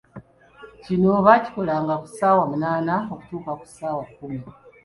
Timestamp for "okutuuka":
3.13-3.51